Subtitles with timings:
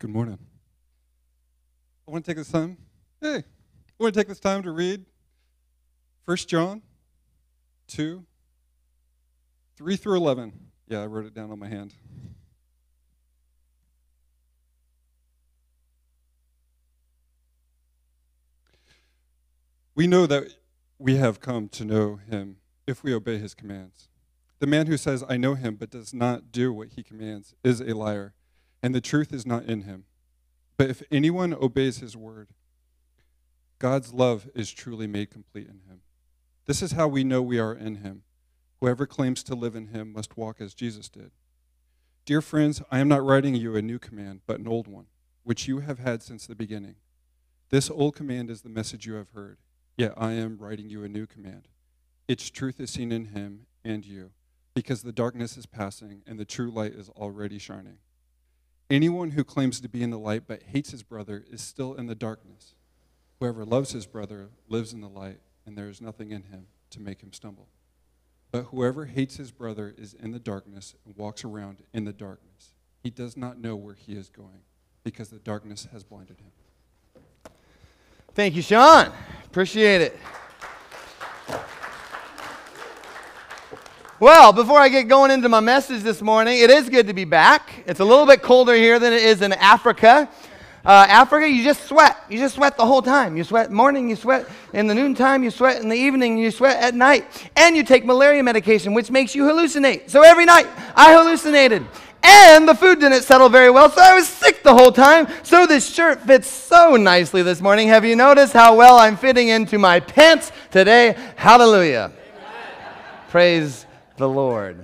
[0.00, 0.38] Good morning.
[2.06, 2.76] I want to take this time.
[3.20, 3.42] Hey, I
[3.98, 5.04] want to take this time to read
[6.24, 6.82] 1 John
[7.88, 8.24] 2,
[9.76, 10.52] 3 through 11.
[10.86, 11.94] Yeah, I wrote it down on my hand.
[19.96, 20.54] We know that
[21.00, 24.08] we have come to know him if we obey his commands.
[24.60, 27.80] The man who says, I know him, but does not do what he commands, is
[27.80, 28.34] a liar,
[28.82, 30.04] and the truth is not in him.
[30.76, 32.48] But if anyone obeys his word,
[33.78, 36.00] God's love is truly made complete in him.
[36.66, 38.22] This is how we know we are in him.
[38.80, 41.32] Whoever claims to live in him must walk as Jesus did.
[42.24, 45.06] Dear friends, I am not writing you a new command, but an old one,
[45.44, 46.96] which you have had since the beginning.
[47.70, 49.58] This old command is the message you have heard,
[49.96, 51.68] yet I am writing you a new command.
[52.28, 54.30] Its truth is seen in him and you
[54.74, 57.98] because the darkness is passing and the true light is already shining.
[58.90, 62.06] Anyone who claims to be in the light but hates his brother is still in
[62.06, 62.74] the darkness.
[63.38, 67.00] Whoever loves his brother lives in the light, and there is nothing in him to
[67.00, 67.68] make him stumble.
[68.50, 72.72] But whoever hates his brother is in the darkness and walks around in the darkness.
[73.02, 74.62] He does not know where he is going
[75.04, 77.52] because the darkness has blinded him.
[78.34, 79.12] Thank you, Sean.
[79.44, 80.18] Appreciate it.
[84.20, 87.24] Well, before I get going into my message this morning, it is good to be
[87.24, 87.84] back.
[87.86, 90.28] It's a little bit colder here than it is in Africa.
[90.84, 92.16] Uh, Africa, you just sweat.
[92.28, 93.36] You just sweat the whole time.
[93.36, 96.82] You sweat morning, you sweat in the noontime, you sweat in the evening, you sweat
[96.82, 97.48] at night.
[97.54, 100.10] And you take malaria medication, which makes you hallucinate.
[100.10, 101.86] So every night, I hallucinated.
[102.24, 105.28] And the food didn't settle very well, so I was sick the whole time.
[105.44, 107.86] So this shirt fits so nicely this morning.
[107.86, 111.16] Have you noticed how well I'm fitting into my pants today?
[111.36, 112.10] Hallelujah.
[113.28, 113.86] Praise
[114.18, 114.80] the Lord.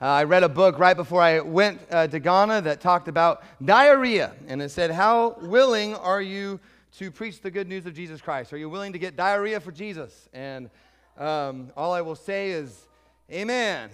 [0.00, 3.42] Uh, I read a book right before I went uh, to Ghana that talked about
[3.64, 4.32] diarrhea.
[4.46, 6.60] And it said, How willing are you
[6.98, 8.52] to preach the good news of Jesus Christ?
[8.52, 10.28] Are you willing to get diarrhea for Jesus?
[10.32, 10.70] And
[11.18, 12.86] um, all I will say is,
[13.30, 13.90] Amen.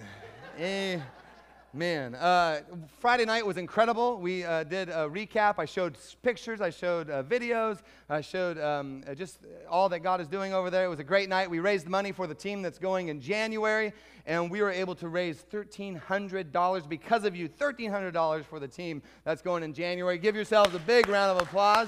[1.73, 2.63] Man, uh,
[2.99, 4.17] Friday night was incredible.
[4.17, 5.55] We uh, did a recap.
[5.57, 9.39] I showed pictures, I showed uh, videos, I showed um, uh, just
[9.69, 10.83] all that God is doing over there.
[10.83, 11.49] It was a great night.
[11.49, 13.93] We raised money for the team that's going in January,
[14.25, 17.47] and we were able to raise $1,300 because of you.
[17.47, 20.17] $1,300 for the team that's going in January.
[20.17, 21.87] Give yourselves a big round of applause.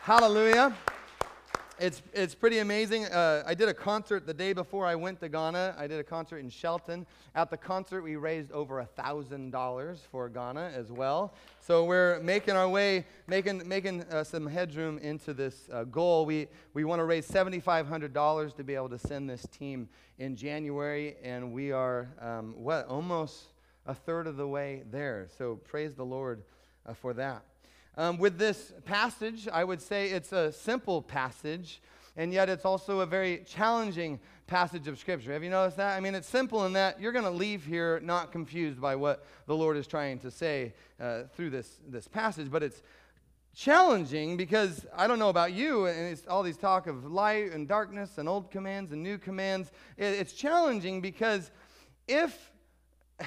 [0.00, 0.74] Hallelujah
[1.80, 3.06] it's, it's pretty amazing.
[3.06, 5.74] Uh, I did a concert the day before I went to Ghana.
[5.78, 7.06] I did a concert in Shelton.
[7.34, 11.32] At the concert, we raised over $1,000 for Ghana as well.
[11.58, 16.26] So we're making our way, making, making uh, some headroom into this uh, goal.
[16.26, 19.88] We, we want to raise $7,500 to be able to send this team
[20.18, 23.54] in January, and we are, um, what, almost
[23.86, 25.28] a third of the way there.
[25.38, 26.42] So praise the Lord
[26.84, 27.42] uh, for that.
[27.96, 31.82] Um, with this passage, I would say it's a simple passage,
[32.16, 35.32] and yet it's also a very challenging passage of Scripture.
[35.32, 35.96] Have you noticed that?
[35.96, 39.26] I mean, it's simple in that you're going to leave here not confused by what
[39.46, 42.82] the Lord is trying to say uh, through this, this passage, but it's
[43.54, 47.66] challenging because I don't know about you, and it's all these talk of light and
[47.66, 49.70] darkness and old commands and new commands.
[49.96, 51.50] It, it's challenging because
[52.06, 52.50] if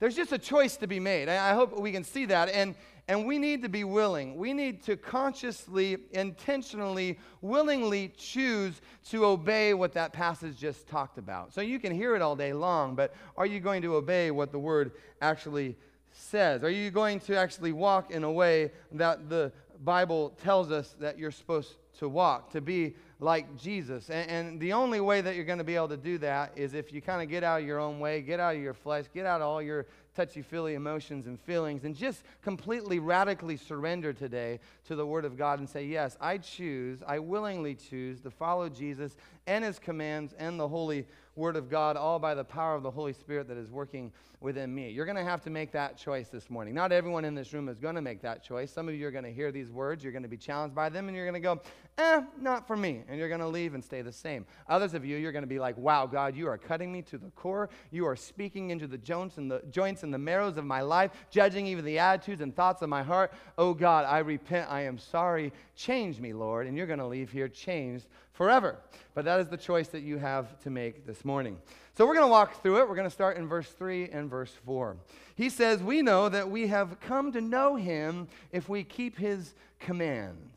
[0.00, 2.48] there's just a choice to be made, I hope we can see that.
[2.48, 2.74] And
[3.12, 4.38] and we need to be willing.
[4.38, 8.80] We need to consciously, intentionally, willingly choose
[9.10, 11.52] to obey what that passage just talked about.
[11.52, 14.50] So you can hear it all day long, but are you going to obey what
[14.50, 15.76] the word actually
[16.10, 16.64] says?
[16.64, 19.52] Are you going to actually walk in a way that the
[19.84, 24.10] Bible tells us that you're supposed to walk, to be like Jesus.
[24.10, 26.74] And, and, the only way that you're going to be able to do that is
[26.74, 29.04] if you kind of get out of your own way, get out of your flesh,
[29.14, 34.12] get out of all your touchy feely emotions and feelings, and just completely radically surrender
[34.12, 38.30] today to the Word of God and say, Yes, I choose, I willingly choose to
[38.30, 42.74] follow Jesus and His commands and the Holy Word of God, all by the power
[42.74, 44.90] of the Holy Spirit that is working within me.
[44.90, 46.74] You're going to have to make that choice this morning.
[46.74, 48.70] Not everyone in this room is going to make that choice.
[48.70, 50.88] Some of you are going to hear these words, you're going to be challenged by
[50.88, 51.60] them, and you're going to go,
[51.96, 53.02] eh, not for me.
[53.08, 54.44] And you're going to leave and stay the same.
[54.68, 57.16] Others of you, you're going to be like, wow, God, you are cutting me to
[57.16, 57.70] the core.
[57.90, 61.12] You are speaking into the joints and the joints and the marrows of my life,
[61.30, 63.32] judging even the attitudes and thoughts of my heart.
[63.56, 64.70] Oh God, I repent.
[64.70, 65.52] I am sorry.
[65.76, 66.66] Change me, Lord.
[66.66, 68.78] And you're going to leave here changed forever.
[69.14, 71.58] But that is the choice that you have to make this morning.
[71.96, 72.88] So we're going to walk through it.
[72.88, 74.96] We're going to start in verse 3 and verse 4.
[75.34, 79.54] He says, We know that we have come to know him if we keep his
[79.78, 80.56] commands.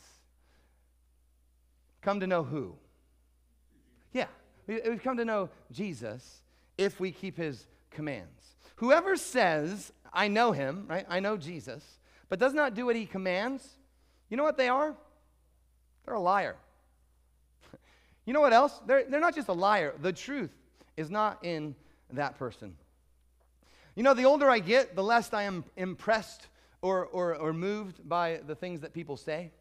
[2.01, 2.75] Come to know who?
[4.13, 4.27] Yeah,
[4.67, 6.41] we've come to know Jesus
[6.77, 8.29] if we keep his commands.
[8.77, 11.05] Whoever says, I know him, right?
[11.09, 11.83] I know Jesus,
[12.29, 13.67] but does not do what he commands,
[14.29, 14.95] you know what they are?
[16.05, 16.55] They're a liar.
[18.25, 18.79] You know what else?
[18.85, 20.51] They're, they're not just a liar, the truth
[20.97, 21.75] is not in
[22.11, 22.75] that person.
[23.95, 26.47] You know, the older I get, the less I am impressed
[26.81, 29.51] or, or, or moved by the things that people say.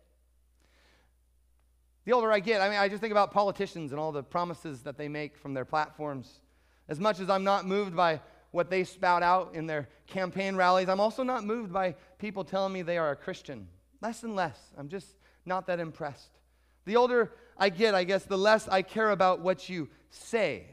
[2.04, 4.82] The older I get, I mean, I just think about politicians and all the promises
[4.82, 6.40] that they make from their platforms.
[6.88, 8.20] As much as I'm not moved by
[8.50, 12.72] what they spout out in their campaign rallies, I'm also not moved by people telling
[12.72, 13.68] me they are a Christian.
[14.02, 14.58] Less and less.
[14.76, 15.06] I'm just
[15.46, 16.30] not that impressed.
[16.84, 20.66] The older I get, I guess, the less I care about what you say.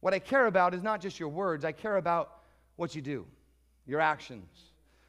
[0.00, 2.40] What I care about is not just your words, I care about
[2.76, 3.26] what you do,
[3.86, 4.48] your actions.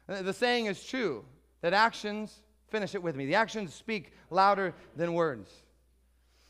[0.08, 1.24] Uh, the saying is true
[1.60, 5.50] that actions, finish it with me, the actions speak louder than words.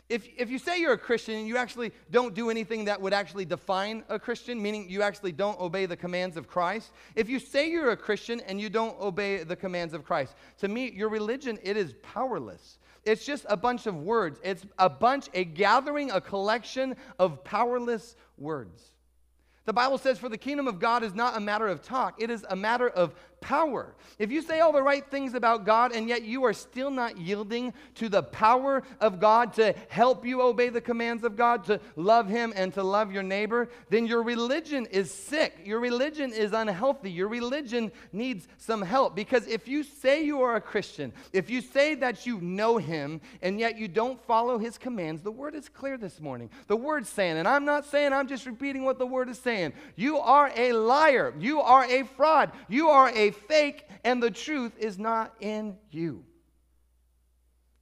[0.08, 3.12] If, if you say you're a Christian and you actually don't do anything that would
[3.12, 7.38] actually define a Christian, meaning you actually don't obey the commands of Christ, if you
[7.38, 11.10] say you're a Christian and you don't obey the commands of Christ, to me, your
[11.10, 12.78] religion, it is powerless.
[13.04, 14.40] It's just a bunch of words.
[14.42, 18.92] It's a bunch, a gathering, a collection of powerless words.
[19.64, 22.30] The Bible says, For the kingdom of God is not a matter of talk, it
[22.30, 23.94] is a matter of power.
[24.18, 27.18] If you say all the right things about God and yet you are still not
[27.18, 31.80] yielding to the power of God to help you obey the commands of God, to
[31.96, 35.54] love Him and to love your neighbor, then your religion is sick.
[35.64, 37.10] Your religion is unhealthy.
[37.10, 39.14] Your religion needs some help.
[39.14, 43.20] Because if you say you are a Christian, if you say that you know Him
[43.42, 46.50] and yet you don't follow His commands, the word is clear this morning.
[46.66, 49.72] The word's saying, and I'm not saying, I'm just repeating what the word is saying.
[49.96, 51.34] You are a liar.
[51.38, 52.52] You are a fraud.
[52.68, 56.24] You are a fake, and the truth is not in you.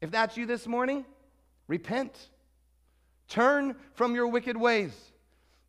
[0.01, 1.05] If that's you this morning,
[1.69, 2.31] repent.
[3.29, 4.93] Turn from your wicked ways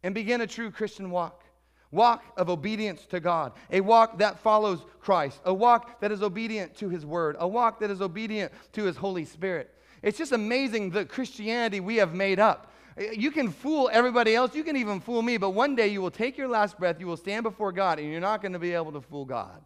[0.04, 1.44] and begin a true Christian walk.
[1.92, 6.76] Walk of obedience to God, a walk that follows Christ, a walk that is obedient
[6.78, 9.74] to His Word, a walk that is obedient to His Holy Spirit.
[10.04, 12.74] It's just amazing the Christianity we have made up.
[12.98, 16.12] You can fool everybody else, you can even fool me, but one day you will
[16.12, 18.74] take your last breath, you will stand before God, and you're not going to be
[18.74, 19.62] able to fool God.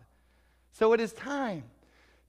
[0.74, 1.64] So it is time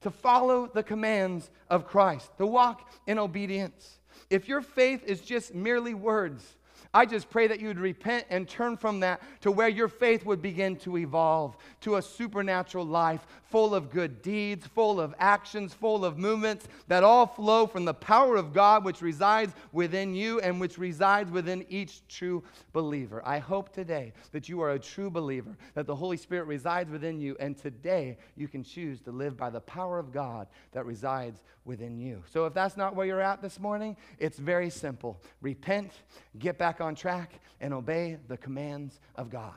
[0.01, 3.99] to follow the commands of Christ, to walk in obedience.
[4.29, 6.45] If your faith is just merely words,
[6.93, 10.25] I just pray that you would repent and turn from that to where your faith
[10.25, 15.73] would begin to evolve to a supernatural life full of good deeds, full of actions,
[15.73, 20.39] full of movements that all flow from the power of God which resides within you
[20.41, 22.43] and which resides within each true
[22.73, 23.21] believer.
[23.25, 27.19] I hope today that you are a true believer, that the Holy Spirit resides within
[27.19, 31.41] you, and today you can choose to live by the power of God that resides
[31.65, 32.23] within you.
[32.31, 35.21] So if that's not where you're at this morning, it's very simple.
[35.41, 35.91] Repent,
[36.39, 39.53] get back on track, and obey the commands of God.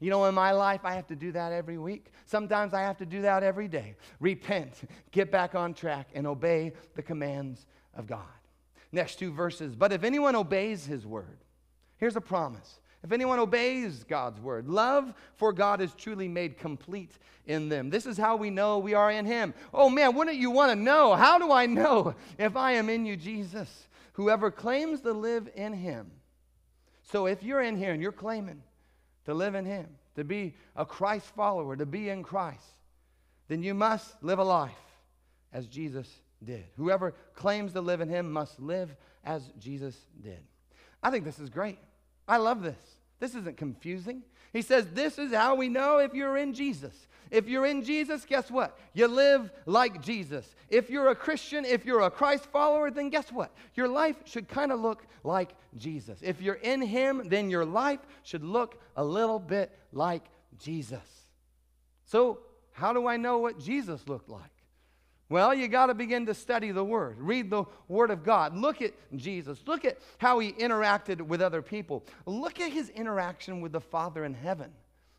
[0.00, 2.06] You know, in my life, I have to do that every week.
[2.26, 3.94] Sometimes I have to do that every day.
[4.18, 4.74] Repent,
[5.12, 8.20] get back on track, and obey the commands of God.
[8.90, 9.76] Next two verses.
[9.76, 11.38] But if anyone obeys his word,
[11.98, 12.80] here's a promise.
[13.04, 17.90] If anyone obeys God's word, love for God is truly made complete in them.
[17.90, 19.52] This is how we know we are in Him.
[19.74, 21.14] Oh man, wouldn't you want to know?
[21.14, 23.88] How do I know if I am in you, Jesus?
[24.14, 26.10] Whoever claims to live in Him.
[27.10, 28.62] So if you're in here and you're claiming
[29.26, 29.86] to live in Him,
[30.16, 32.66] to be a Christ follower, to be in Christ,
[33.48, 34.72] then you must live a life
[35.52, 36.08] as Jesus
[36.42, 36.64] did.
[36.76, 40.40] Whoever claims to live in Him must live as Jesus did.
[41.02, 41.78] I think this is great.
[42.26, 42.78] I love this.
[43.20, 44.22] This isn't confusing.
[44.52, 47.06] He says, This is how we know if you're in Jesus.
[47.30, 48.78] If you're in Jesus, guess what?
[48.92, 50.54] You live like Jesus.
[50.68, 53.52] If you're a Christian, if you're a Christ follower, then guess what?
[53.74, 56.18] Your life should kind of look like Jesus.
[56.22, 60.24] If you're in Him, then your life should look a little bit like
[60.58, 61.26] Jesus.
[62.04, 62.40] So,
[62.72, 64.50] how do I know what Jesus looked like?
[65.28, 67.16] Well, you got to begin to study the Word.
[67.18, 68.54] Read the Word of God.
[68.54, 69.58] Look at Jesus.
[69.66, 72.04] Look at how he interacted with other people.
[72.26, 74.70] Look at his interaction with the Father in heaven.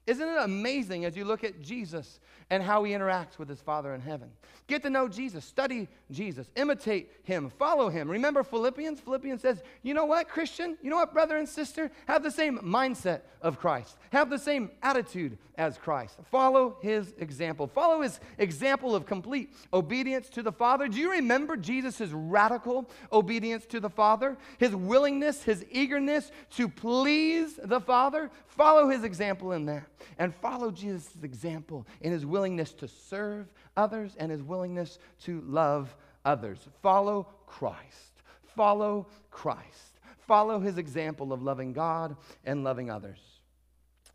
[0.07, 2.19] Isn't it amazing as you look at Jesus
[2.51, 4.29] and how he interacts with his Father in heaven?
[4.67, 8.09] Get to know Jesus, study Jesus, imitate him, follow him.
[8.09, 8.99] Remember Philippians?
[8.99, 10.77] Philippians says, you know what, Christian?
[10.83, 11.89] You know what, brother and sister?
[12.07, 16.17] Have the same mindset of Christ, have the same attitude as Christ.
[16.31, 17.67] Follow his example.
[17.67, 20.87] Follow his example of complete obedience to the Father.
[20.87, 24.37] Do you remember Jesus' radical obedience to the Father?
[24.57, 28.29] His willingness, his eagerness to please the Father?
[28.47, 29.83] Follow his example in that.
[30.17, 33.47] And follow Jesus' example in his willingness to serve
[33.77, 36.59] others and his willingness to love others.
[36.81, 38.21] Follow Christ.
[38.55, 39.99] Follow Christ.
[40.27, 43.19] Follow his example of loving God and loving others.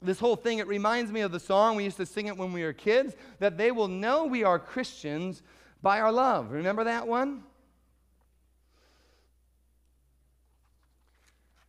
[0.03, 1.77] this whole thing, it reminds me of the song.
[1.77, 4.59] We used to sing it when we were kids that they will know we are
[4.59, 5.43] Christians
[5.83, 6.51] by our love.
[6.53, 7.43] Remember that one?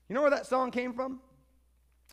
[0.08, 1.22] You know where that song came from?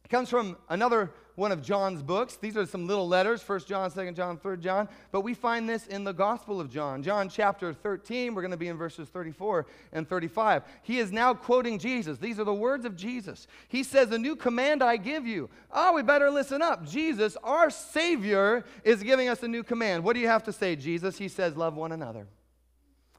[0.04, 2.36] It comes from another one of John's books.
[2.36, 4.88] These are some little letters, 1 John, 2 John, 3 John.
[5.12, 7.00] But we find this in the Gospel of John.
[7.00, 10.64] John chapter 13, we're going to be in verses 34 and 35.
[10.82, 12.18] He is now quoting Jesus.
[12.18, 13.46] These are the words of Jesus.
[13.68, 15.48] He says, A new command I give you.
[15.70, 16.84] Oh, we better listen up.
[16.84, 20.02] Jesus, our Savior, is giving us a new command.
[20.02, 21.18] What do you have to say, Jesus?
[21.18, 22.26] He says, Love one another.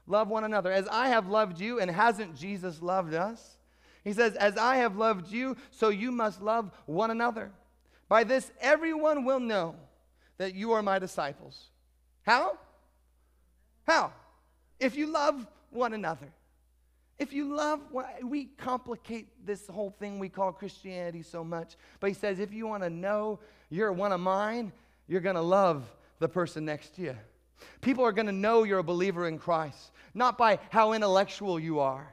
[0.06, 0.70] Love one another.
[0.70, 3.56] As I have loved you, and hasn't Jesus loved us?
[4.04, 7.50] He says, As I have loved you, so you must love one another.
[8.10, 9.76] By this, everyone will know
[10.36, 11.68] that you are my disciples.
[12.22, 12.58] How?
[13.86, 14.12] How?
[14.80, 16.26] If you love one another.
[17.20, 17.80] If you love,
[18.24, 21.76] we complicate this whole thing we call Christianity so much.
[22.00, 23.38] But he says, if you want to know
[23.68, 24.72] you're one of mine,
[25.06, 25.84] you're going to love
[26.18, 27.16] the person next to you.
[27.80, 31.78] People are going to know you're a believer in Christ, not by how intellectual you
[31.78, 32.10] are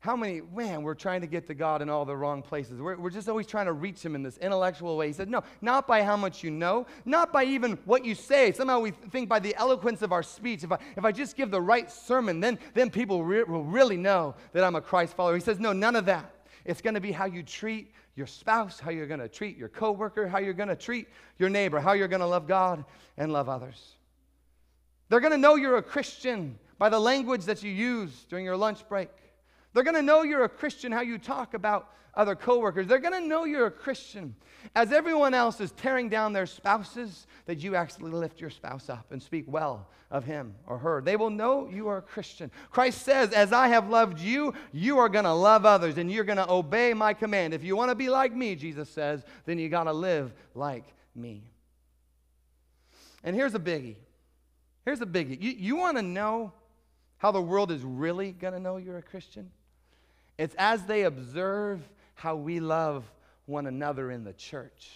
[0.00, 2.80] how many, man, we're trying to get to God in all the wrong places.
[2.80, 5.08] We're, we're just always trying to reach Him in this intellectual way.
[5.08, 8.52] He said, no, not by how much you know, not by even what you say.
[8.52, 10.62] Somehow we think by the eloquence of our speech.
[10.64, 13.96] If I, if I just give the right sermon, then, then people re- will really
[13.96, 15.34] know that I'm a Christ follower.
[15.34, 16.30] He says, no, none of that.
[16.64, 19.68] It's going to be how you treat your spouse, how you're going to treat your
[19.68, 22.84] coworker, how you're going to treat your neighbor, how you're going to love God
[23.16, 23.94] and love others.
[25.08, 28.56] They're going to know you're a Christian by the language that you use during your
[28.56, 29.08] lunch break
[29.76, 32.86] they're going to know you're a Christian how you talk about other coworkers.
[32.86, 34.34] They're going to know you're a Christian
[34.74, 39.12] as everyone else is tearing down their spouses that you actually lift your spouse up
[39.12, 41.02] and speak well of him or her.
[41.02, 42.50] They will know you are a Christian.
[42.70, 46.24] Christ says, "As I have loved you, you are going to love others and you're
[46.24, 47.52] going to obey my command.
[47.52, 50.86] If you want to be like me," Jesus says, "then you got to live like
[51.14, 51.42] me."
[53.22, 53.96] And here's a biggie.
[54.86, 55.38] Here's a biggie.
[55.38, 56.54] You, you want to know
[57.18, 59.50] how the world is really going to know you're a Christian?
[60.38, 61.80] It's as they observe
[62.14, 63.04] how we love
[63.46, 64.90] one another in the church,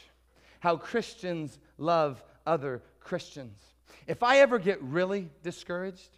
[0.61, 3.59] how Christians love other Christians.
[4.07, 6.09] If I ever get really discouraged,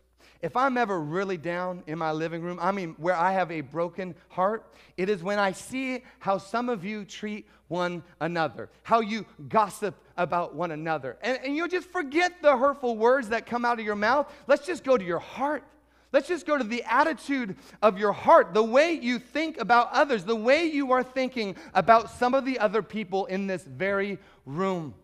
[0.41, 3.61] if I'm ever really down in my living room, I mean, where I have a
[3.61, 9.00] broken heart, it is when I see how some of you treat one another, how
[9.00, 11.17] you gossip about one another.
[11.23, 14.33] And, and you just forget the hurtful words that come out of your mouth.
[14.47, 15.64] Let's just go to your heart.
[16.12, 20.25] Let's just go to the attitude of your heart, the way you think about others,
[20.25, 24.95] the way you are thinking about some of the other people in this very room.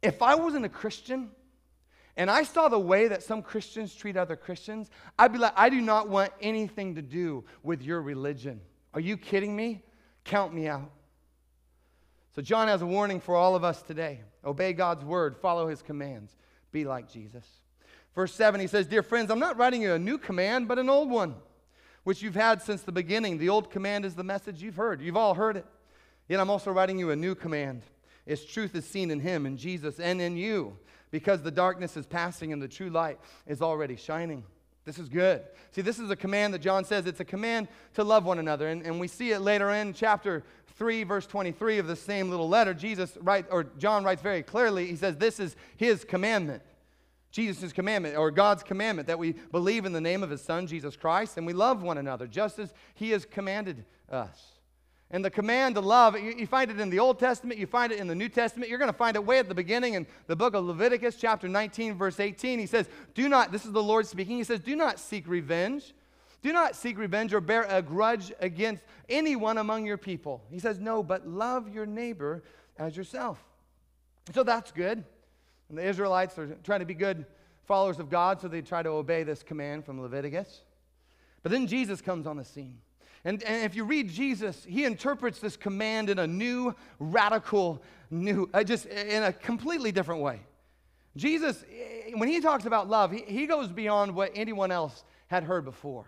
[0.00, 1.30] If I wasn't a Christian
[2.16, 5.68] and I saw the way that some Christians treat other Christians, I'd be like, I
[5.68, 8.60] do not want anything to do with your religion.
[8.94, 9.82] Are you kidding me?
[10.24, 10.90] Count me out.
[12.36, 15.82] So, John has a warning for all of us today obey God's word, follow his
[15.82, 16.36] commands,
[16.72, 17.44] be like Jesus.
[18.14, 20.88] Verse 7, he says, Dear friends, I'm not writing you a new command, but an
[20.88, 21.34] old one,
[22.04, 23.38] which you've had since the beginning.
[23.38, 25.00] The old command is the message you've heard.
[25.00, 25.66] You've all heard it.
[26.28, 27.82] Yet I'm also writing you a new command.
[28.26, 30.76] Its truth is seen in him, in Jesus, and in you,
[31.10, 34.44] because the darkness is passing and the true light is already shining.
[34.84, 35.42] This is good.
[35.72, 38.68] See, this is a command that John says it's a command to love one another.
[38.68, 40.42] And, and we see it later in chapter
[40.76, 42.72] 3, verse 23 of the same little letter.
[42.72, 46.62] Jesus writes, or John writes very clearly, he says, This is his commandment.
[47.30, 50.96] Jesus' commandment or God's commandment that we believe in the name of his son, Jesus
[50.96, 54.60] Christ, and we love one another just as he has commanded us.
[55.12, 57.98] And the command to love, you, find it in the Old Testament, you find it
[57.98, 58.70] in the New Testament.
[58.70, 61.48] You're going to find it way at the beginning in the book of Leviticus, chapter
[61.48, 62.60] 19, verse 18.
[62.60, 65.94] He says, Do not, this is the Lord speaking, he says, Do not seek revenge.
[66.42, 70.42] Do not seek revenge or bear a grudge against anyone among your people.
[70.48, 72.44] He says, No, but love your neighbor
[72.78, 73.44] as yourself.
[74.32, 75.04] So that's good.
[75.70, 77.24] And the Israelites are trying to be good
[77.64, 80.62] followers of God, so they try to obey this command from Leviticus.
[81.42, 82.78] But then Jesus comes on the scene.
[83.24, 88.50] And, and if you read Jesus, he interprets this command in a new, radical, new,
[88.52, 90.40] uh, just in a completely different way.
[91.16, 95.44] Jesus, eh, when he talks about love, he, he goes beyond what anyone else had
[95.44, 96.06] heard before.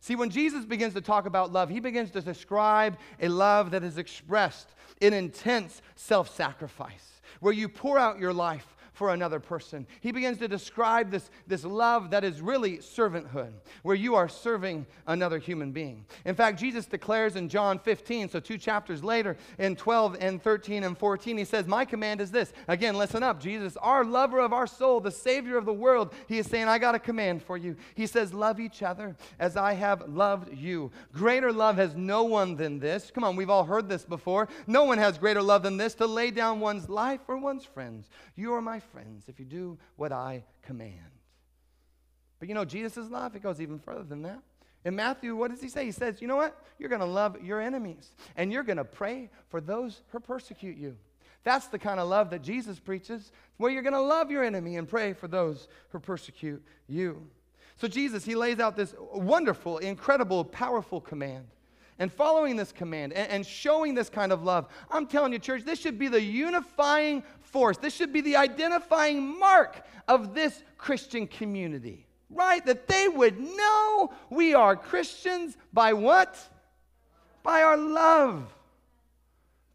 [0.00, 3.82] See, when Jesus begins to talk about love, he begins to describe a love that
[3.82, 4.68] is expressed
[5.00, 8.66] in intense self sacrifice, where you pour out your life
[9.02, 9.84] for another person.
[10.00, 13.50] He begins to describe this, this love that is really servanthood,
[13.82, 16.04] where you are serving another human being.
[16.24, 20.84] In fact, Jesus declares in John 15, so two chapters later, in 12 and 13
[20.84, 22.52] and 14, he says, My command is this.
[22.68, 23.40] Again, listen up.
[23.40, 26.78] Jesus, our lover of our soul, the Savior of the world, he is saying, I
[26.78, 27.74] got a command for you.
[27.96, 30.92] He says, Love each other as I have loved you.
[31.12, 33.10] Greater love has no one than this.
[33.10, 34.46] Come on, we've all heard this before.
[34.68, 38.08] No one has greater love than this to lay down one's life for one's friends.
[38.36, 40.92] You are my friends if you do what I command.
[42.38, 44.42] But you know, Jesus' love, it goes even further than that.
[44.84, 45.84] In Matthew, what does he say?
[45.84, 46.60] He says, You know what?
[46.78, 50.76] You're going to love your enemies, and you're going to pray for those who persecute
[50.76, 50.96] you.
[51.44, 54.76] That's the kind of love that Jesus preaches, where you're going to love your enemy
[54.76, 57.28] and pray for those who persecute you.
[57.76, 61.46] So, Jesus, he lays out this wonderful, incredible, powerful command.
[61.98, 65.62] And following this command and, and, showing this kind of love, I'm telling you, church,
[65.64, 67.22] this should be the unifying
[67.52, 67.76] force.
[67.76, 72.64] This should be the identifying mark of this Christian community, right?
[72.66, 76.36] That they would know we are Christians by what?
[77.42, 78.52] By our love.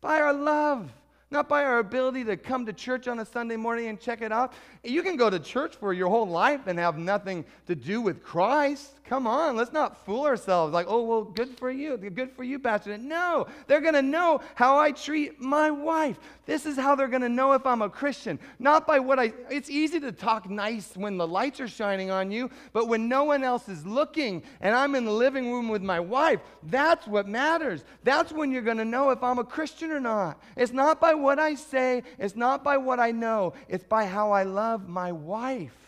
[0.02, 0.92] By our love
[1.30, 4.32] not by our ability to come to church on a Sunday morning and check it
[4.32, 4.54] out.
[4.84, 8.24] You can go to church for your whole life and have nothing to do with
[8.24, 9.04] Christ.
[9.08, 11.96] Come on, let's not fool ourselves like, oh, well, good for you.
[11.96, 12.98] Good for you, Pastor.
[12.98, 16.20] No, they're going to know how I treat my wife.
[16.46, 18.38] This is how they're going to know if I'm a Christian.
[18.60, 22.32] Not by what I, it's easy to talk nice when the lights are shining on
[22.32, 25.82] you, but when no one else is looking and I'm in the living room with
[25.82, 27.86] my wife, that's what matters.
[28.04, 30.42] That's when you're going to know if I'm a Christian or not.
[30.58, 34.32] It's not by what I say, it's not by what I know, it's by how
[34.32, 35.87] I love my wife.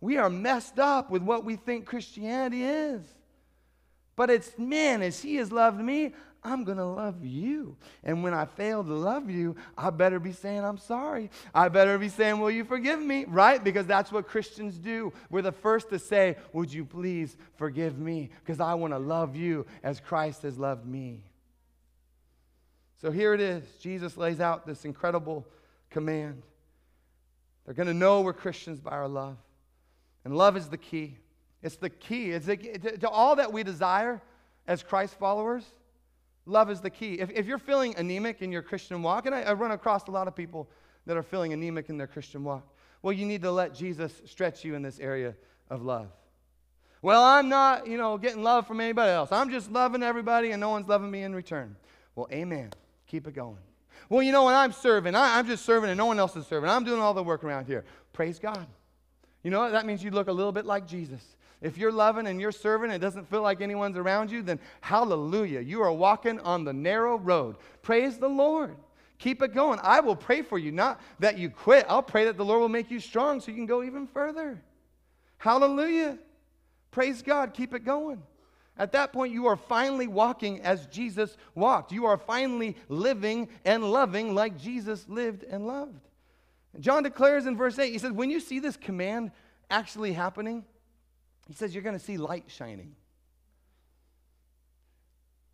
[0.00, 3.02] We are messed up with what we think Christianity is.
[4.14, 6.12] But it's, man, as He has loved me,
[6.46, 7.76] I'm going to love you.
[8.04, 11.30] And when I fail to love you, I better be saying, I'm sorry.
[11.52, 13.24] I better be saying, Will you forgive me?
[13.26, 13.62] Right?
[13.62, 15.12] Because that's what Christians do.
[15.28, 18.30] We're the first to say, Would you please forgive me?
[18.44, 21.24] Because I want to love you as Christ has loved me.
[23.02, 23.64] So here it is.
[23.80, 25.46] Jesus lays out this incredible
[25.90, 26.42] command.
[27.64, 29.36] They're going to know we're Christians by our love.
[30.26, 31.18] And love is the key.
[31.62, 32.32] It's the key.
[32.32, 34.20] It's the, to, to all that we desire
[34.66, 35.64] as Christ followers,
[36.46, 37.20] love is the key.
[37.20, 40.10] If, if you're feeling anemic in your Christian walk, and I, I run across a
[40.10, 40.68] lot of people
[41.06, 42.66] that are feeling anemic in their Christian walk,
[43.02, 45.32] well, you need to let Jesus stretch you in this area
[45.70, 46.08] of love.
[47.02, 49.30] Well, I'm not, you know, getting love from anybody else.
[49.30, 51.76] I'm just loving everybody and no one's loving me in return.
[52.16, 52.70] Well, amen.
[53.06, 53.58] Keep it going.
[54.08, 56.48] Well, you know, when I'm serving, I, I'm just serving and no one else is
[56.48, 56.68] serving.
[56.68, 57.84] I'm doing all the work around here.
[58.12, 58.66] Praise God.
[59.46, 59.70] You know what?
[59.70, 61.22] That means you look a little bit like Jesus.
[61.62, 64.58] If you're loving and you're serving and it doesn't feel like anyone's around you, then
[64.80, 65.60] hallelujah.
[65.60, 67.54] You are walking on the narrow road.
[67.80, 68.74] Praise the Lord.
[69.20, 69.78] Keep it going.
[69.84, 71.86] I will pray for you, not that you quit.
[71.88, 74.60] I'll pray that the Lord will make you strong so you can go even further.
[75.38, 76.18] Hallelujah.
[76.90, 77.54] Praise God.
[77.54, 78.20] Keep it going.
[78.76, 81.92] At that point, you are finally walking as Jesus walked.
[81.92, 86.00] You are finally living and loving like Jesus lived and loved.
[86.80, 89.30] John declares in verse 8, he says, When you see this command
[89.70, 90.64] actually happening,
[91.46, 92.94] he says, you're going to see light shining.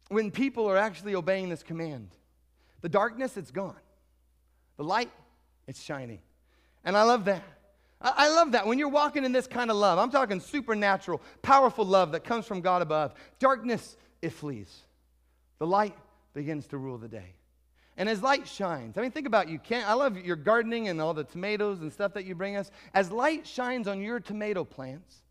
[0.09, 2.09] When people are actually obeying this command,
[2.81, 3.77] the darkness, it's gone.
[4.77, 5.11] The light,
[5.67, 6.21] it's shining.
[6.85, 7.45] And I love that.
[8.01, 8.67] I love that.
[8.67, 12.47] When you're walking in this kind of love, I'm talking supernatural, powerful love that comes
[12.47, 14.83] from God above, darkness, it flees.
[15.59, 15.97] The light
[16.35, 17.35] begins to rule the day.
[17.97, 19.59] And as light shines, I mean, think about you.
[19.59, 22.71] Can't, I love your gardening and all the tomatoes and stuff that you bring us.
[22.95, 25.23] As light shines on your tomato plants,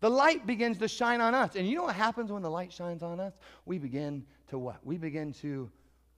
[0.00, 1.56] the light begins to shine on us.
[1.56, 3.32] And you know what happens when the light shines on us?
[3.66, 4.78] We begin to what?
[4.84, 5.70] We begin to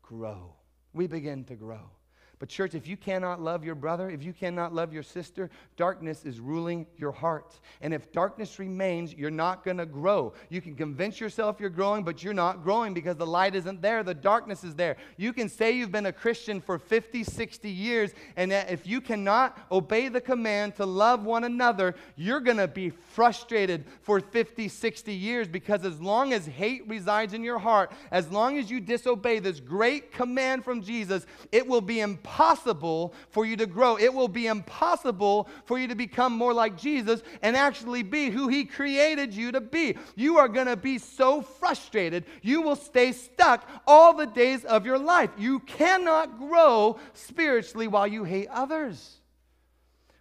[0.02, 0.54] grow.
[0.92, 1.90] We begin to grow.
[2.38, 6.24] But, church, if you cannot love your brother, if you cannot love your sister, darkness
[6.24, 7.58] is ruling your heart.
[7.80, 10.32] And if darkness remains, you're not going to grow.
[10.48, 14.02] You can convince yourself you're growing, but you're not growing because the light isn't there.
[14.02, 14.96] The darkness is there.
[15.16, 19.58] You can say you've been a Christian for 50, 60 years, and if you cannot
[19.70, 25.12] obey the command to love one another, you're going to be frustrated for 50, 60
[25.12, 29.38] years because as long as hate resides in your heart, as long as you disobey
[29.38, 33.96] this great command from Jesus, it will be impossible impossible for you to grow.
[33.98, 38.48] It will be impossible for you to become more like Jesus and actually be who
[38.48, 39.96] He created you to be.
[40.16, 44.86] You are going to be so frustrated, you will stay stuck all the days of
[44.86, 45.30] your life.
[45.36, 49.18] You cannot grow spiritually while you hate others.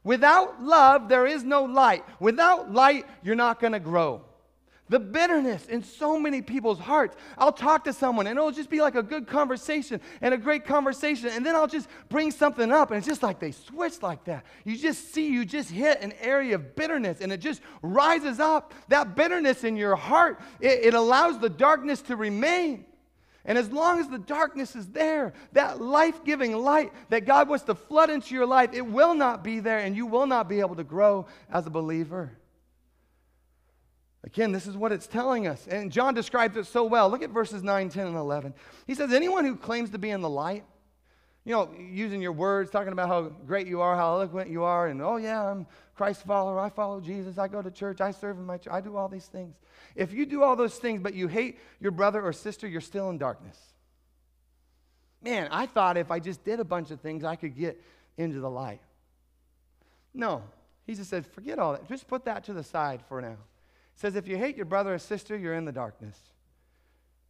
[0.04, 2.04] Without love, there is no light.
[2.20, 4.22] Without light, you're not going to grow.
[4.90, 7.16] The bitterness in so many people's hearts.
[7.38, 10.66] I'll talk to someone and it'll just be like a good conversation and a great
[10.66, 11.30] conversation.
[11.30, 14.46] And then I'll just bring something up and it's just like they switch like that.
[14.66, 18.74] You just see, you just hit an area of bitterness and it just rises up.
[18.90, 22.86] That bitterness in your heart, it, it allows the darkness to remain.
[23.46, 27.66] And as long as the darkness is there, that life giving light that God wants
[27.66, 30.60] to flood into your life, it will not be there and you will not be
[30.60, 32.38] able to grow as a believer.
[34.26, 35.68] Again, this is what it's telling us.
[35.68, 37.10] And John describes it so well.
[37.10, 38.54] Look at verses 9, 10, and 11.
[38.88, 40.64] He says, Anyone who claims to be in the light,
[41.44, 44.88] you know, using your words, talking about how great you are, how eloquent you are,
[44.88, 48.38] and oh, yeah, I'm Christ follower, I follow Jesus, I go to church, I serve
[48.38, 49.56] in my church, I do all these things.
[49.94, 53.10] If you do all those things, but you hate your brother or sister, you're still
[53.10, 53.60] in darkness.
[55.22, 57.82] Man, I thought if I just did a bunch of things, I could get
[58.18, 58.82] into the light.
[60.14, 60.44] No.
[60.86, 61.88] He just said, forget all that.
[61.88, 63.38] Just put that to the side for now
[63.96, 66.18] says, if you hate your brother or sister, you're in the darkness.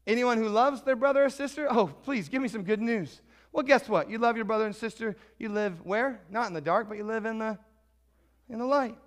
[0.05, 3.21] Anyone who loves their brother or sister, oh, please give me some good news.
[3.51, 4.09] Well, guess what?
[4.09, 5.15] You love your brother and sister.
[5.37, 6.21] You live where?
[6.29, 7.57] Not in the dark, but you live in the
[8.49, 8.97] in the light.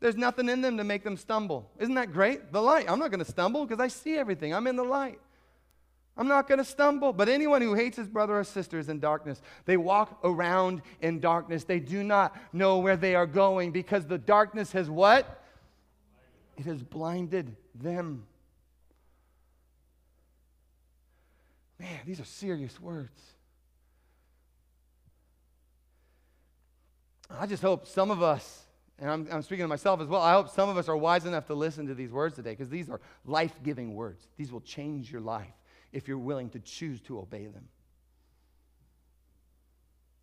[0.00, 1.70] There's nothing in them to make them stumble.
[1.78, 2.52] Isn't that great?
[2.52, 2.90] The light.
[2.90, 4.52] I'm not going to stumble because I see everything.
[4.52, 5.18] I'm in the light.
[6.16, 7.12] I'm not going to stumble.
[7.12, 9.40] But anyone who hates his brother or sister is in darkness.
[9.64, 11.64] They walk around in darkness.
[11.64, 15.43] They do not know where they are going because the darkness has what?
[16.56, 18.26] It has blinded them.
[21.78, 23.20] Man, these are serious words.
[27.30, 28.62] I just hope some of us,
[28.98, 31.24] and I'm, I'm speaking to myself as well, I hope some of us are wise
[31.24, 34.28] enough to listen to these words today because these are life giving words.
[34.36, 35.52] These will change your life
[35.92, 37.68] if you're willing to choose to obey them.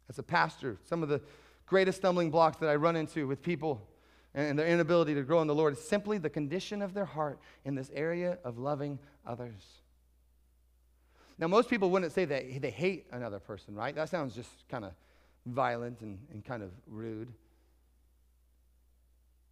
[0.09, 1.21] As a pastor, some of the
[1.65, 3.87] greatest stumbling blocks that I run into with people
[4.33, 7.39] and their inability to grow in the Lord is simply the condition of their heart
[7.65, 9.61] in this area of loving others.
[11.37, 13.95] Now, most people wouldn't say that they hate another person, right?
[13.95, 14.91] That sounds just kind of
[15.45, 17.33] violent and, and kind of rude.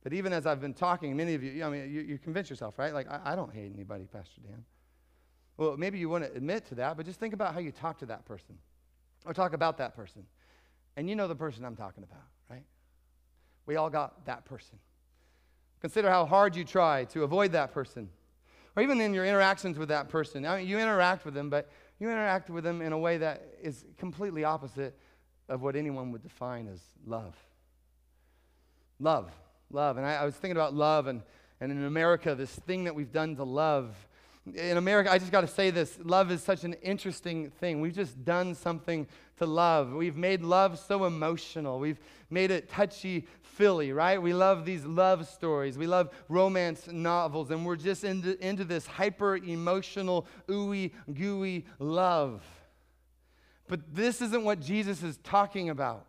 [0.03, 2.79] But even as I've been talking, many of you, I mean, you, you convince yourself,
[2.79, 2.93] right?
[2.93, 4.63] Like, I, I don't hate anybody, Pastor Dan.
[5.57, 8.05] Well, maybe you wouldn't admit to that, but just think about how you talk to
[8.05, 8.57] that person
[9.25, 10.25] or talk about that person.
[10.95, 12.23] And you know the person I'm talking about?
[13.69, 14.79] We all got that person.
[15.79, 18.09] Consider how hard you try to avoid that person.
[18.75, 20.43] Or even in your interactions with that person.
[20.43, 23.43] I mean, you interact with them, but you interact with them in a way that
[23.61, 24.97] is completely opposite
[25.49, 27.35] of what anyone would define as love.
[28.99, 29.31] Love.
[29.69, 29.97] Love.
[29.97, 31.21] And I, I was thinking about love, and,
[31.61, 33.95] and in America, this thing that we've done to love
[34.55, 37.81] in America, I just got to say this love is such an interesting thing.
[37.81, 39.07] We've just done something
[39.37, 39.91] to love.
[39.93, 41.79] We've made love so emotional.
[41.79, 44.21] We've made it touchy feely, right?
[44.21, 45.77] We love these love stories.
[45.77, 52.43] We love romance novels, and we're just into, into this hyper emotional, ooey gooey love.
[53.67, 56.05] But this isn't what Jesus is talking about.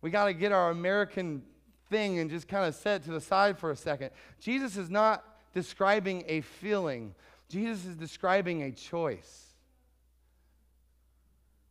[0.00, 1.42] We got to get our American
[1.90, 4.10] thing and just kind of set to the side for a second.
[4.38, 7.14] Jesus is not describing a feeling.
[7.48, 9.54] Jesus is describing a choice.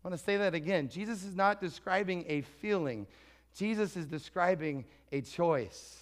[0.03, 0.89] I want to say that again.
[0.89, 3.07] Jesus is not describing a feeling,
[3.55, 5.99] Jesus is describing a choice.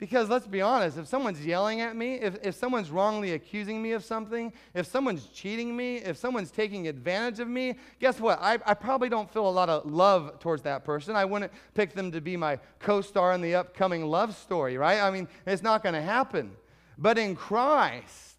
[0.00, 3.92] Because let's be honest, if someone's yelling at me, if, if someone's wrongly accusing me
[3.92, 8.38] of something, if someone's cheating me, if someone's taking advantage of me, guess what?
[8.40, 11.16] I, I probably don't feel a lot of love towards that person.
[11.16, 15.00] I wouldn't pick them to be my co star in the upcoming love story, right?
[15.00, 16.52] I mean, it's not going to happen.
[16.96, 18.29] But in Christ,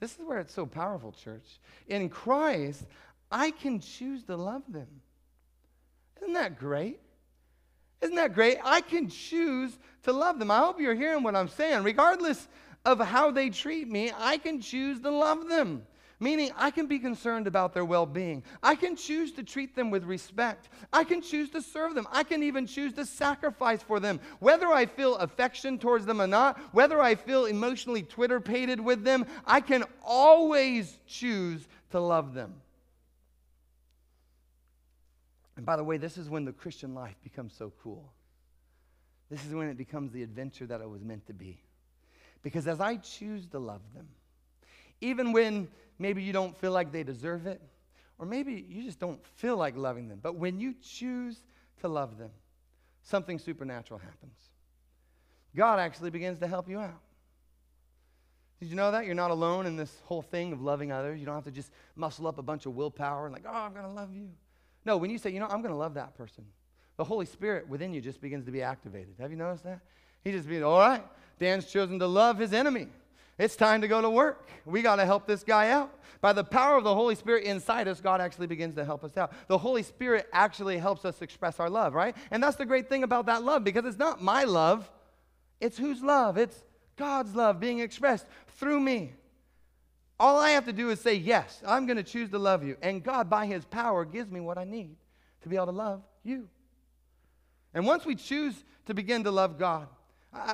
[0.00, 1.60] this is where it's so powerful, church.
[1.88, 2.84] In Christ,
[3.30, 4.88] I can choose to love them.
[6.20, 7.00] Isn't that great?
[8.02, 8.58] Isn't that great?
[8.62, 10.50] I can choose to love them.
[10.50, 11.82] I hope you're hearing what I'm saying.
[11.82, 12.46] Regardless
[12.84, 15.86] of how they treat me, I can choose to love them.
[16.18, 18.42] Meaning, I can be concerned about their well being.
[18.62, 20.70] I can choose to treat them with respect.
[20.90, 22.08] I can choose to serve them.
[22.10, 24.20] I can even choose to sacrifice for them.
[24.38, 29.04] Whether I feel affection towards them or not, whether I feel emotionally Twitter pated with
[29.04, 32.54] them, I can always choose to love them.
[35.56, 38.10] And by the way, this is when the Christian life becomes so cool.
[39.30, 41.58] This is when it becomes the adventure that it was meant to be.
[42.42, 44.06] Because as I choose to love them,
[45.00, 47.60] even when maybe you don't feel like they deserve it,
[48.18, 50.20] or maybe you just don't feel like loving them.
[50.22, 51.42] But when you choose
[51.80, 52.30] to love them,
[53.02, 54.38] something supernatural happens.
[55.54, 57.00] God actually begins to help you out.
[58.60, 59.04] Did you know that?
[59.04, 61.20] You're not alone in this whole thing of loving others.
[61.20, 63.72] You don't have to just muscle up a bunch of willpower and, like, oh, I'm
[63.72, 64.30] going to love you.
[64.86, 66.44] No, when you say, you know, I'm going to love that person,
[66.96, 69.14] the Holy Spirit within you just begins to be activated.
[69.20, 69.80] Have you noticed that?
[70.24, 71.04] He just begins, all right,
[71.38, 72.88] Dan's chosen to love his enemy.
[73.38, 74.48] It's time to go to work.
[74.64, 75.92] We got to help this guy out.
[76.22, 79.16] By the power of the Holy Spirit inside us, God actually begins to help us
[79.16, 79.32] out.
[79.48, 82.16] The Holy Spirit actually helps us express our love, right?
[82.30, 84.90] And that's the great thing about that love because it's not my love,
[85.60, 86.38] it's whose love?
[86.38, 86.64] It's
[86.96, 88.26] God's love being expressed
[88.58, 89.12] through me.
[90.18, 92.76] All I have to do is say, Yes, I'm going to choose to love you.
[92.80, 94.96] And God, by His power, gives me what I need
[95.42, 96.48] to be able to love you.
[97.74, 98.54] And once we choose
[98.86, 99.88] to begin to love God,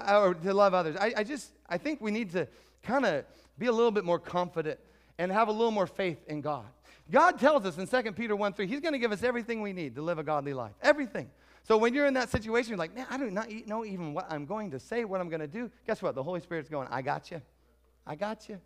[0.09, 2.49] or to love others, I, I just, I think we need to
[2.83, 3.25] kind of
[3.59, 4.79] be a little bit more confident
[5.18, 6.66] and have a little more faith in God.
[7.11, 9.73] God tells us in 2 Peter 1 3, He's going to give us everything we
[9.73, 10.73] need to live a godly life.
[10.83, 11.31] Everything.
[11.64, 14.27] So when you're in that situation, you're like, man, I do not know even what
[14.31, 15.71] I'm going to say, what I'm going to do.
[15.87, 16.14] Guess what?
[16.14, 17.40] The Holy Spirit's going, I got you.
[18.07, 18.61] I got you.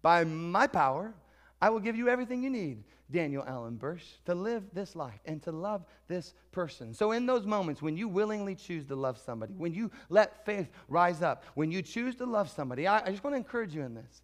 [0.00, 1.12] By my power,
[1.60, 5.42] I will give you everything you need, Daniel Allen Bursch, to live this life and
[5.42, 6.94] to love this person.
[6.94, 10.68] So, in those moments when you willingly choose to love somebody, when you let faith
[10.88, 13.82] rise up, when you choose to love somebody, I, I just want to encourage you
[13.82, 14.22] in this.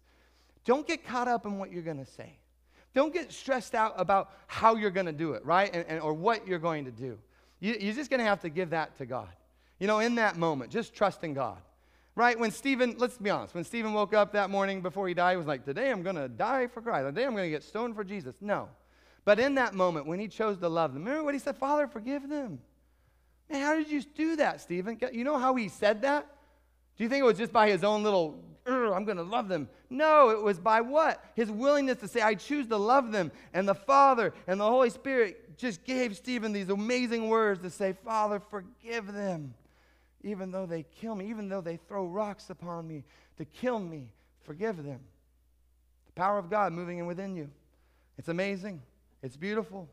[0.63, 2.39] Don't get caught up in what you're going to say.
[2.93, 5.69] Don't get stressed out about how you're going to do it, right?
[5.73, 7.19] And, and, or what you're going to do.
[7.59, 9.29] You, you're just going to have to give that to God.
[9.79, 11.57] You know, in that moment, just trust in God.
[12.15, 12.39] Right?
[12.39, 15.37] When Stephen, let's be honest, when Stephen woke up that morning before he died, he
[15.37, 17.05] was like, Today I'm going to die for Christ.
[17.07, 18.35] Today I'm going to get stoned for Jesus.
[18.39, 18.69] No.
[19.25, 21.57] But in that moment, when he chose to love them, remember what he said?
[21.57, 22.59] Father, forgive them.
[23.49, 24.97] Man, how did you do that, Stephen?
[25.11, 26.25] You know how he said that?
[26.95, 29.67] Do you think it was just by his own little, I'm going to love them?
[29.89, 31.23] No, it was by what?
[31.35, 33.31] His willingness to say, I choose to love them.
[33.53, 37.93] And the Father and the Holy Spirit just gave Stephen these amazing words to say,
[38.05, 39.53] Father, forgive them
[40.25, 43.03] even though they kill me, even though they throw rocks upon me
[43.37, 44.09] to kill me,
[44.43, 44.99] forgive them.
[46.07, 47.49] The power of God moving in within you.
[48.17, 48.81] It's amazing.
[49.21, 49.87] It's beautiful.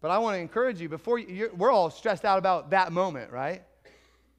[0.00, 3.30] But I want to encourage you before you, we're all stressed out about that moment,
[3.30, 3.62] right?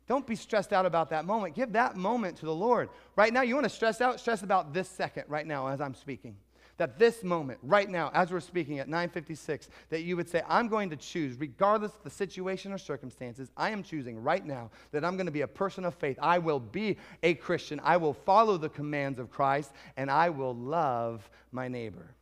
[0.07, 1.55] Don't be stressed out about that moment.
[1.55, 2.89] Give that moment to the Lord.
[3.15, 4.19] Right now, you want to stress out?
[4.19, 6.35] Stress about this second right now as I'm speaking
[6.77, 10.67] that this moment, right now, as we're speaking at 956, that you would say, I'm
[10.67, 15.05] going to choose, regardless of the situation or circumstances, I am choosing right now that
[15.05, 16.17] I'm going to be a person of faith.
[16.21, 17.79] I will be a Christian.
[17.83, 22.15] I will follow the commands of Christ, and I will love my neighbor.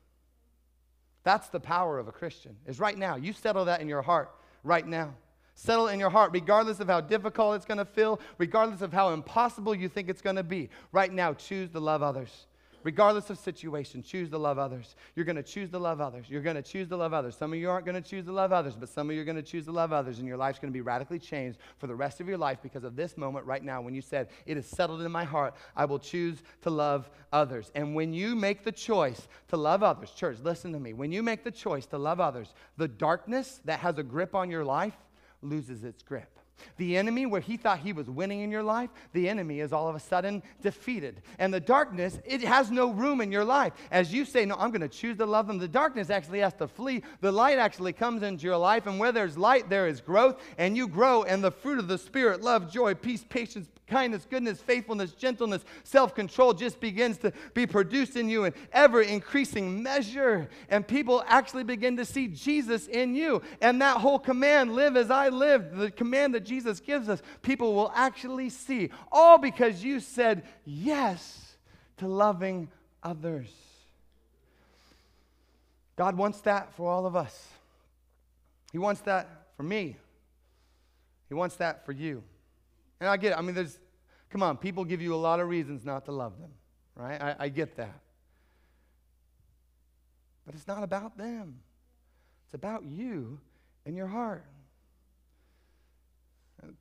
[1.24, 3.16] That's the power of a Christian, is right now.
[3.16, 4.32] You settle that in your heart
[4.64, 5.14] right now.
[5.56, 9.12] Settle in your heart, regardless of how difficult it's going to feel, regardless of how
[9.14, 10.70] impossible you think it's going to be.
[10.94, 12.48] Right now, choose to love others
[12.84, 14.96] regardless of situation, choose to love others.
[15.16, 16.26] You're going to choose to love others.
[16.30, 17.36] You're going to choose to love others.
[17.36, 19.26] Some of you aren't going to choose to love others, but some of you are
[19.26, 21.88] going to choose to love others, and your life's going to be radically changed for
[21.88, 24.58] the rest of your life because of this moment right now when you said, It
[24.58, 25.56] is settled in my heart.
[25.76, 27.72] I will choose to love others.
[27.76, 30.94] And when you make the choice to love others, church, listen to me.
[30.94, 34.50] When you make the choice to love others, the darkness that has a grip on
[34.50, 34.96] your life
[35.42, 36.39] loses its grip.
[36.78, 39.88] The enemy, where he thought he was winning in your life, the enemy is all
[39.88, 41.22] of a sudden defeated.
[41.38, 43.74] And the darkness, it has no room in your life.
[43.92, 46.54] As you say, No, I'm going to choose to love them, the darkness actually has
[46.56, 47.04] to flee.
[47.22, 48.88] The light actually comes into your life.
[48.88, 50.42] And where there's light, there is growth.
[50.58, 54.62] And you grow, and the fruit of the Spirit love, joy, peace, patience, kindness, goodness,
[54.62, 60.50] faithfulness, gentleness, self control just begins to be produced in you in ever increasing measure.
[60.70, 63.42] And people actually begin to see Jesus in you.
[63.62, 67.74] And that whole command, live as I live, the command that Jesus gives us, people
[67.74, 68.90] will actually see.
[69.12, 71.56] All because you said yes
[71.98, 72.70] to loving
[73.04, 73.50] others.
[75.96, 77.48] God wants that for all of us.
[78.72, 79.98] He wants that for me.
[81.28, 82.24] He wants that for you.
[83.00, 83.38] And I get it.
[83.38, 83.80] I mean, there's,
[84.30, 86.52] come on, people give you a lot of reasons not to love them,
[86.96, 87.22] right?
[87.22, 88.00] I, I get that.
[90.46, 91.60] But it's not about them,
[92.46, 93.40] it's about you
[93.86, 94.46] and your heart.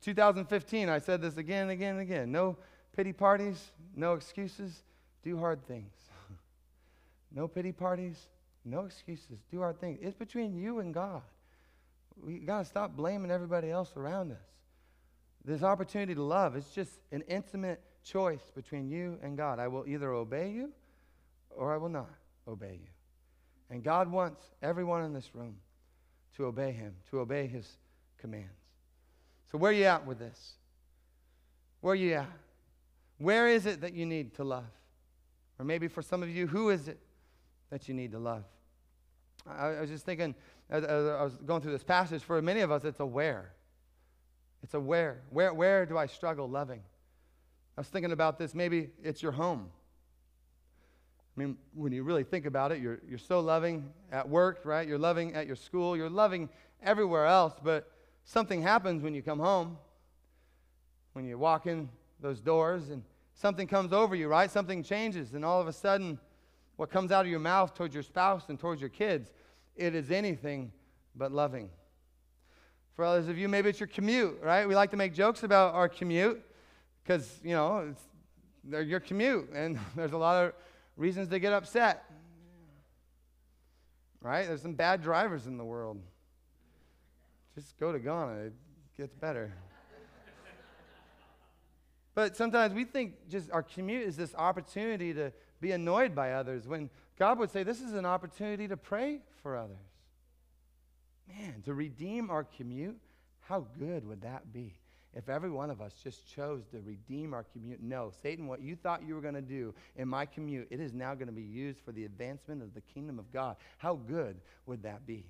[0.01, 2.31] 2015, I said this again and again and again.
[2.31, 2.57] No
[2.95, 4.83] pity parties, no excuses,
[5.23, 5.93] do hard things.
[7.31, 8.27] no pity parties,
[8.65, 9.99] no excuses, do hard things.
[10.01, 11.21] It's between you and God.
[12.21, 14.37] We got to stop blaming everybody else around us.
[15.45, 19.59] This opportunity to love is just an intimate choice between you and God.
[19.59, 20.71] I will either obey you
[21.49, 22.09] or I will not
[22.47, 22.89] obey you.
[23.69, 25.55] And God wants everyone in this room
[26.35, 27.77] to obey him, to obey his
[28.17, 28.58] commands.
[29.51, 30.53] So where are you at with this?
[31.81, 32.29] Where are you at?
[33.17, 34.69] Where is it that you need to love?
[35.57, 36.99] Or maybe for some of you, who is it
[37.69, 38.43] that you need to love?
[39.47, 40.35] I, I was just thinking,
[40.69, 43.51] as, as I was going through this passage, for many of us, it's a where.
[44.63, 45.21] It's a where.
[45.29, 46.81] Where, where do I struggle loving?
[47.77, 48.53] I was thinking about this.
[48.53, 49.69] Maybe it's your home.
[51.35, 54.87] I mean, when you really think about it, you're, you're so loving at work, right?
[54.87, 55.95] You're loving at your school.
[55.95, 56.49] You're loving
[56.83, 57.89] everywhere else, but
[58.25, 59.77] something happens when you come home.
[61.13, 61.89] When you walk in
[62.21, 63.03] those doors and
[63.33, 64.49] something comes over you, right?
[64.49, 66.19] Something changes, and all of a sudden,
[66.75, 69.31] what comes out of your mouth towards your spouse and towards your kids,
[69.75, 70.71] it is anything
[71.15, 71.69] but loving.
[72.95, 74.67] For others of you, maybe it's your commute, right?
[74.67, 76.43] We like to make jokes about our commute
[77.03, 80.53] because, you know, it's your commute, and there's a lot of
[80.97, 82.05] reasons to get upset.
[84.21, 84.45] Right?
[84.47, 86.01] There's some bad drivers in the world.
[87.59, 88.53] Just go to Ghana, it
[88.95, 89.51] gets better.
[92.15, 96.69] but sometimes we think just our commute is this opportunity to be annoyed by others
[96.69, 99.75] when God would say this is an opportunity to pray for others.
[101.27, 102.97] Man, to redeem our commute,
[103.41, 104.79] how good would that be?
[105.13, 108.77] If every one of us just chose to redeem our commute, no, Satan, what you
[108.77, 111.41] thought you were going to do in my commute, it is now going to be
[111.41, 113.57] used for the advancement of the kingdom of God.
[113.79, 115.25] How good would that be?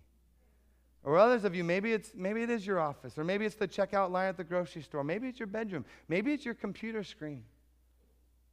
[1.04, 3.68] Or others of you, maybe it's maybe it is your office, or maybe it's the
[3.68, 7.44] checkout line at the grocery store, maybe it's your bedroom, maybe it's your computer screen.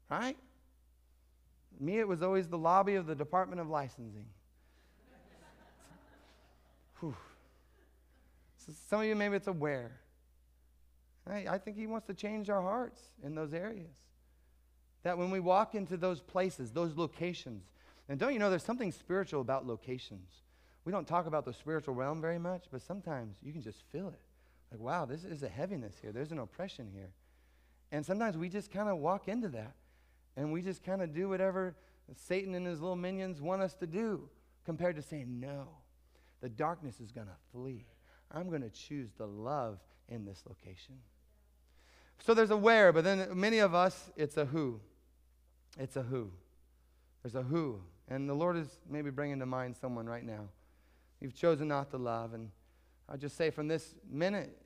[0.09, 0.37] Right?
[1.81, 4.27] Me, it was always the lobby of the Department of Licensing.
[8.67, 9.93] So some of you, maybe it's aware.
[11.25, 11.47] Right?
[11.47, 13.95] I think He wants to change our hearts in those areas.
[15.05, 17.63] That when we walk into those places, those locations,
[18.09, 20.33] and don't you know there's something spiritual about locations?
[20.87, 24.07] We don't talk about the spiritual realm very much, but sometimes you can just feel
[24.09, 24.21] it.
[24.71, 26.13] Like, wow, this is a heaviness here.
[26.13, 27.11] There's an oppression here.
[27.91, 29.75] And sometimes we just kind of walk into that
[30.37, 31.75] and we just kind of do whatever
[32.15, 34.29] Satan and his little minions want us to do
[34.65, 35.67] compared to saying, no,
[36.41, 37.85] the darkness is going to flee.
[38.31, 40.95] I'm going to choose the love in this location.
[42.25, 44.81] So there's a where, but then many of us, it's a who.
[45.79, 46.31] It's a who.
[47.25, 47.81] There's a who.
[48.09, 50.49] And the Lord is maybe bringing to mind someone right now.
[51.21, 52.35] You've chosen not to love.
[52.35, 52.51] And
[53.09, 54.57] I just say from this minute,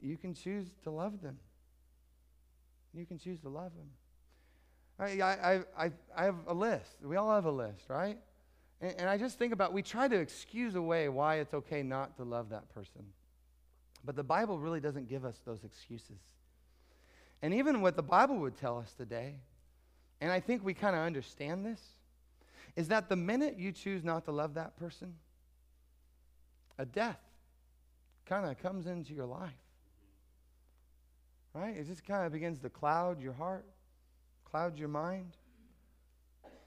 [0.00, 1.38] you can choose to love them.
[2.94, 3.90] You can choose to love them.
[4.98, 6.96] I, I, I, I have a list.
[7.02, 8.18] We all have a list, right?
[8.80, 12.16] And, and I just think about, we try to excuse away why it's okay not
[12.16, 13.04] to love that person.
[14.04, 16.20] But the Bible really doesn't give us those excuses.
[17.42, 19.36] And even what the Bible would tell us today,
[20.20, 21.80] and I think we kind of understand this,
[22.74, 25.14] is that the minute you choose not to love that person,
[26.78, 27.20] a death
[28.26, 29.50] kind of comes into your life.
[31.54, 31.76] Right?
[31.76, 33.64] It just kind of begins to cloud your heart,
[34.44, 35.36] cloud your mind,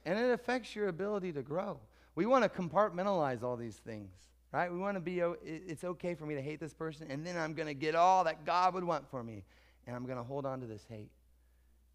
[0.05, 1.79] and it affects your ability to grow.
[2.15, 4.11] We want to compartmentalize all these things,
[4.51, 4.71] right?
[4.71, 7.53] We want to be, it's okay for me to hate this person, and then I'm
[7.53, 9.43] going to get all that God would want for me,
[9.87, 11.11] and I'm going to hold on to this hate.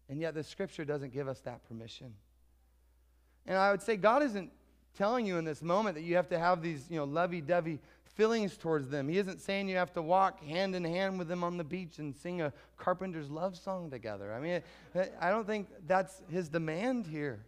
[0.09, 2.13] And yet the scripture doesn't give us that permission.
[3.45, 4.51] And I would say God isn't
[4.97, 7.79] telling you in this moment that you have to have these, you know, lovey-dovey
[8.17, 9.07] feelings towards them.
[9.07, 11.99] He isn't saying you have to walk hand in hand with them on the beach
[11.99, 14.33] and sing a carpenter's love song together.
[14.33, 14.61] I mean,
[15.21, 17.45] I don't think that's his demand here.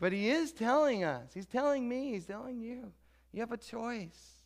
[0.00, 2.92] But he is telling us, he's telling me, he's telling you,
[3.32, 4.42] you have a choice.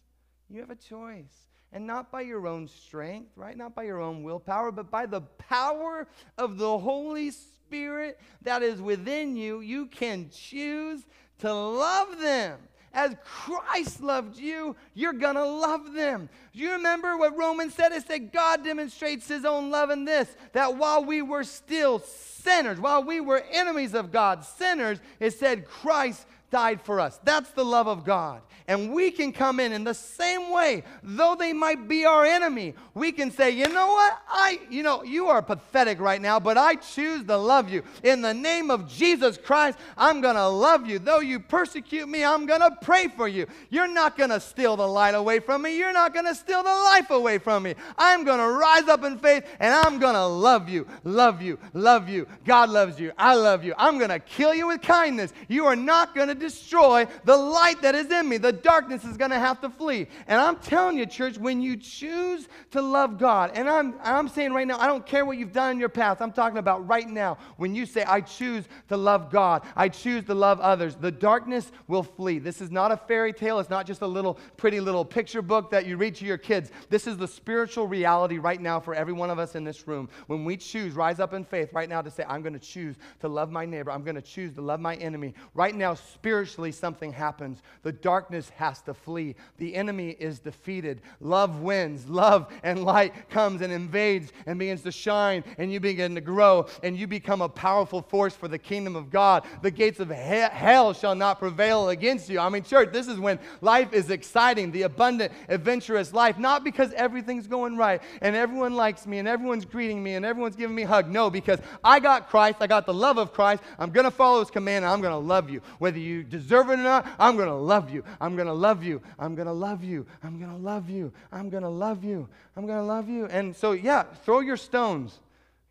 [0.51, 1.49] You have a choice.
[1.73, 3.57] And not by your own strength, right?
[3.57, 8.83] Not by your own willpower, but by the power of the Holy Spirit that is
[8.83, 11.07] within you, you can choose
[11.39, 12.59] to love them.
[12.95, 16.29] As Christ loved you, you're going to love them.
[16.53, 17.93] Do you remember what Romans said?
[17.93, 22.79] It said God demonstrates his own love in this that while we were still sinners,
[22.79, 27.19] while we were enemies of God, sinners, it said Christ died for us.
[27.25, 28.43] That's the love of God.
[28.69, 32.75] And we can come in in the same way, though they might be our enemy.
[32.95, 34.23] We can say, you know what?
[34.29, 37.83] I, you know, you are pathetic right now, but I choose to love you.
[38.05, 40.99] In the name of Jesus Christ, I'm going to love you.
[41.01, 43.47] Though you persecute me, I'm going to pray for you.
[43.71, 45.77] You're not going to steal the light away from me.
[45.77, 47.75] You're not going to steal the life away from me.
[47.99, 51.59] I'm going to rise up in faith and I'm going to love you, love you,
[51.73, 52.29] love you.
[52.45, 53.13] God loves you.
[53.19, 53.75] I love you.
[53.77, 55.33] I'm going to kill you with kindness.
[55.49, 58.37] You are not going to destroy the light that is in me.
[58.37, 60.09] The darkness is going to have to flee.
[60.27, 64.53] And I'm telling you, church, when you choose to love God, and I'm, I'm saying
[64.53, 66.21] right now, I don't care what you've done in your past.
[66.21, 67.39] I'm talking about right now.
[67.57, 71.73] When you say, I choose to love God, I choose to love others, the darkness
[71.89, 72.39] will flee.
[72.39, 73.59] This is not a fairy tale.
[73.61, 76.71] It's not just a little pretty little picture book that you read to your kids.
[76.91, 80.09] This is the spiritual reality right now for every one of us in this room.
[80.27, 82.97] When we choose, rise up in faith right now to say, I'm going to choose
[83.21, 85.35] to love my neighbor, I'm going to choose to love my enemy.
[85.55, 87.61] Right now, spirit spiritually something happens.
[87.83, 89.35] The darkness has to flee.
[89.59, 91.03] The enemy is defeated.
[91.21, 92.09] Love wins.
[92.09, 96.69] Love and light comes and invades and begins to shine, and you begin to grow,
[96.83, 99.45] and you become a powerful force for the kingdom of God.
[99.61, 102.41] The gates of hell shall not prevail against you.
[102.41, 106.95] I mean, church, this is when life is exciting, the abundant, adventurous life, not because
[106.95, 110.85] everything's going right and everyone likes me and everyone's greeting me and everyone's giving me
[110.85, 111.11] a hug.
[111.11, 113.63] No, because I got Christ, I got the love of Christ.
[113.79, 115.61] I'm going to follow his command, and I'm going to love you.
[115.79, 118.05] Whether you deserve it or not, I'm going to love you.
[118.21, 119.01] I'm going to love you.
[119.19, 120.07] I'm going to love you.
[120.23, 121.13] I'm going to love you.
[121.33, 122.29] I'm going to love you.
[122.57, 123.27] I'm going to love you.
[123.27, 125.21] And so, yeah, throw your stones.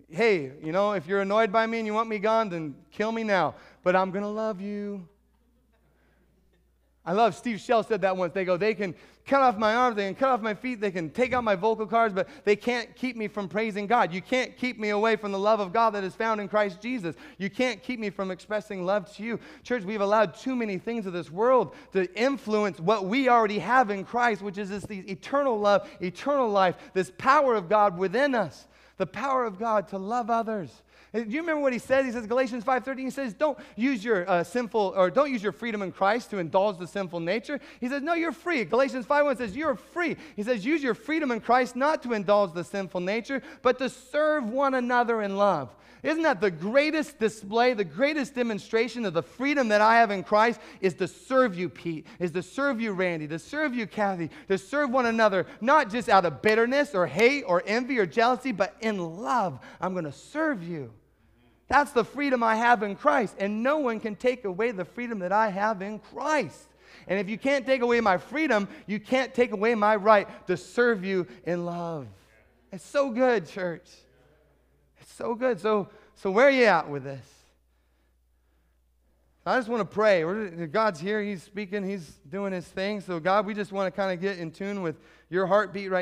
[0.09, 3.11] Hey, you know, if you're annoyed by me and you want me gone, then kill
[3.11, 3.55] me now.
[3.83, 5.07] But I'm going to love you.
[7.03, 8.31] I love Steve Shell said that once.
[8.33, 8.93] They go, they can
[9.25, 11.55] cut off my arms, they can cut off my feet, they can take out my
[11.55, 14.13] vocal cords, but they can't keep me from praising God.
[14.13, 16.79] You can't keep me away from the love of God that is found in Christ
[16.79, 17.15] Jesus.
[17.39, 19.39] You can't keep me from expressing love to you.
[19.63, 23.89] Church, we've allowed too many things of this world to influence what we already have
[23.89, 28.67] in Christ, which is this eternal love, eternal life, this power of God within us,
[28.97, 30.83] the power of God to love others.
[31.13, 32.05] Do you remember what he says?
[32.05, 35.51] He says, Galatians 5.13, he says, don't use your uh, sinful, or don't use your
[35.51, 37.59] freedom in Christ to indulge the sinful nature.
[37.81, 38.63] He says, no, you're free.
[38.63, 40.15] Galatians 5.1 says, you're free.
[40.37, 43.89] He says, use your freedom in Christ not to indulge the sinful nature, but to
[43.89, 45.75] serve one another in love.
[46.01, 50.23] Isn't that the greatest display, the greatest demonstration of the freedom that I have in
[50.23, 54.31] Christ is to serve you, Pete, is to serve you, Randy, to serve you, Kathy,
[54.47, 58.51] to serve one another, not just out of bitterness or hate or envy or jealousy,
[58.51, 59.59] but in love.
[59.79, 60.91] I'm going to serve you.
[61.71, 63.33] That's the freedom I have in Christ.
[63.39, 66.67] And no one can take away the freedom that I have in Christ.
[67.07, 70.57] And if you can't take away my freedom, you can't take away my right to
[70.57, 72.07] serve you in love.
[72.73, 73.89] It's so good, church.
[74.99, 75.61] It's so good.
[75.61, 77.25] So, so where are you at with this?
[79.45, 80.23] I just want to pray.
[80.67, 81.23] God's here.
[81.23, 81.87] He's speaking.
[81.87, 82.99] He's doing his thing.
[82.99, 84.97] So, God, we just want to kind of get in tune with
[85.29, 85.99] your heartbeat right